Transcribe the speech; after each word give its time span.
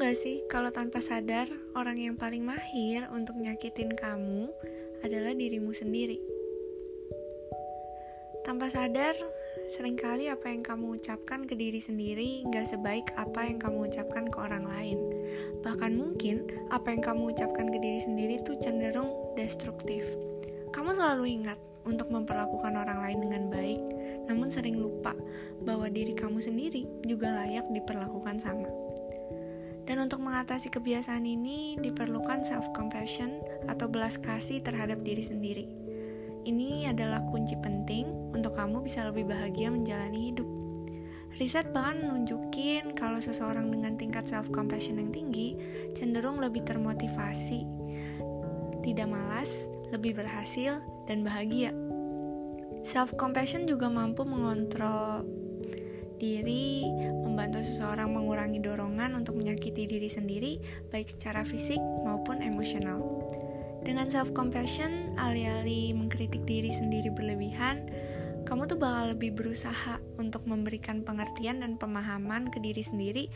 gak 0.00 0.16
sih 0.16 0.40
kalau 0.48 0.72
tanpa 0.72 1.04
sadar 1.04 1.44
orang 1.76 2.00
yang 2.00 2.16
paling 2.16 2.40
mahir 2.40 3.04
untuk 3.12 3.36
nyakitin 3.36 3.92
kamu 3.92 4.48
adalah 5.04 5.36
dirimu 5.36 5.76
sendiri? 5.76 6.16
Tanpa 8.40 8.72
sadar, 8.72 9.12
sering 9.68 10.00
kali 10.00 10.32
apa 10.32 10.48
yang 10.48 10.64
kamu 10.64 10.96
ucapkan 10.96 11.44
ke 11.44 11.52
diri 11.52 11.84
sendiri 11.84 12.48
gak 12.48 12.72
sebaik 12.72 13.12
apa 13.20 13.44
yang 13.44 13.60
kamu 13.60 13.92
ucapkan 13.92 14.24
ke 14.32 14.40
orang 14.40 14.64
lain. 14.72 14.96
Bahkan 15.60 15.92
mungkin 15.92 16.48
apa 16.72 16.96
yang 16.96 17.04
kamu 17.04 17.36
ucapkan 17.36 17.68
ke 17.68 17.76
diri 17.76 18.00
sendiri 18.00 18.40
itu 18.40 18.56
cenderung 18.56 19.12
destruktif. 19.36 20.08
Kamu 20.72 20.96
selalu 20.96 21.44
ingat 21.44 21.60
untuk 21.84 22.08
memperlakukan 22.08 22.72
orang 22.72 23.04
lain 23.04 23.20
dengan 23.20 23.42
baik, 23.52 23.80
namun 24.32 24.48
sering 24.48 24.80
lupa 24.80 25.12
bahwa 25.60 25.92
diri 25.92 26.16
kamu 26.16 26.40
sendiri 26.40 26.88
juga 27.04 27.36
layak 27.44 27.68
diperlakukan 27.68 28.40
sama. 28.40 28.89
Dan 29.90 30.06
untuk 30.06 30.22
mengatasi 30.22 30.70
kebiasaan 30.70 31.26
ini 31.26 31.74
diperlukan 31.74 32.46
self-compassion 32.46 33.42
atau 33.66 33.90
belas 33.90 34.22
kasih 34.22 34.62
terhadap 34.62 35.02
diri 35.02 35.18
sendiri. 35.18 35.66
Ini 36.46 36.94
adalah 36.94 37.26
kunci 37.26 37.58
penting 37.58 38.06
untuk 38.30 38.54
kamu 38.54 38.86
bisa 38.86 39.02
lebih 39.10 39.26
bahagia 39.26 39.66
menjalani 39.66 40.30
hidup. 40.30 40.46
Riset 41.42 41.74
bahkan 41.74 42.06
menunjukin 42.06 42.94
kalau 42.94 43.18
seseorang 43.18 43.66
dengan 43.74 43.98
tingkat 43.98 44.30
self-compassion 44.30 45.02
yang 45.02 45.10
tinggi 45.10 45.58
cenderung 45.98 46.38
lebih 46.38 46.62
termotivasi, 46.62 47.66
tidak 48.86 49.10
malas, 49.10 49.66
lebih 49.90 50.14
berhasil, 50.22 50.78
dan 51.10 51.26
bahagia. 51.26 51.74
Self-compassion 52.86 53.66
juga 53.66 53.90
mampu 53.90 54.22
mengontrol 54.22 55.26
diri, 56.20 56.84
membantu 57.24 57.64
seseorang 57.64 58.12
mengurangi 58.12 58.60
dorongan 58.60 59.16
untuk 59.16 59.40
menyakiti 59.40 59.88
diri 59.88 60.06
sendiri, 60.12 60.52
baik 60.92 61.08
secara 61.08 61.40
fisik 61.40 61.80
maupun 62.04 62.44
emosional. 62.44 63.00
Dengan 63.80 64.12
self-compassion, 64.12 65.16
alih-alih 65.16 65.96
mengkritik 65.96 66.44
diri 66.44 66.68
sendiri 66.68 67.08
berlebihan, 67.08 67.88
kamu 68.44 68.68
tuh 68.68 68.76
bakal 68.76 69.16
lebih 69.16 69.32
berusaha 69.32 69.96
untuk 70.20 70.44
memberikan 70.44 71.00
pengertian 71.00 71.64
dan 71.64 71.80
pemahaman 71.80 72.52
ke 72.52 72.60
diri 72.60 72.84
sendiri 72.84 73.32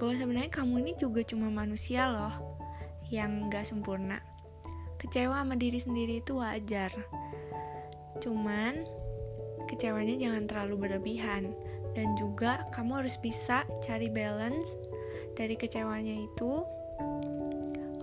bahwa 0.00 0.16
sebenarnya 0.16 0.52
kamu 0.52 0.88
ini 0.88 0.92
juga 0.96 1.20
cuma 1.28 1.52
manusia 1.52 2.08
loh 2.08 2.34
yang 3.12 3.52
gak 3.52 3.68
sempurna. 3.68 4.24
Kecewa 4.96 5.44
sama 5.44 5.60
diri 5.60 5.76
sendiri 5.76 6.24
itu 6.24 6.40
wajar. 6.40 6.88
Cuman, 8.24 8.80
kecewanya 9.68 10.16
jangan 10.16 10.48
terlalu 10.48 10.88
berlebihan 10.88 11.52
dan 11.94 12.18
juga 12.18 12.66
kamu 12.74 13.02
harus 13.02 13.16
bisa 13.18 13.62
cari 13.82 14.10
balance 14.10 14.76
dari 15.38 15.54
kecewanya 15.54 16.14
itu 16.14 16.62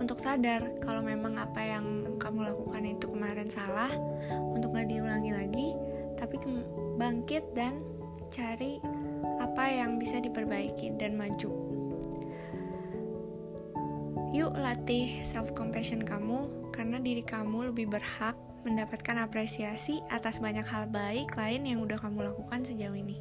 untuk 0.00 0.18
sadar 0.18 0.82
kalau 0.82 1.04
memang 1.04 1.38
apa 1.38 1.62
yang 1.62 2.18
kamu 2.18 2.50
lakukan 2.50 2.82
itu 2.82 3.06
kemarin 3.06 3.46
salah 3.46 3.92
untuk 4.50 4.74
gak 4.74 4.90
diulangi 4.90 5.30
lagi 5.30 5.68
tapi 6.18 6.40
bangkit 6.98 7.44
dan 7.54 7.78
cari 8.32 8.82
apa 9.38 9.64
yang 9.68 10.00
bisa 10.00 10.18
diperbaiki 10.18 10.96
dan 10.98 11.14
maju 11.14 11.50
yuk 14.32 14.52
latih 14.56 15.20
self 15.22 15.52
compassion 15.52 16.00
kamu 16.02 16.48
karena 16.72 16.96
diri 16.98 17.20
kamu 17.20 17.70
lebih 17.70 17.92
berhak 17.92 18.34
mendapatkan 18.62 19.18
apresiasi 19.20 20.00
atas 20.08 20.38
banyak 20.38 20.64
hal 20.64 20.88
baik 20.88 21.34
lain 21.34 21.66
yang 21.66 21.82
udah 21.82 21.98
kamu 21.98 22.30
lakukan 22.30 22.62
sejauh 22.62 22.94
ini. 22.94 23.18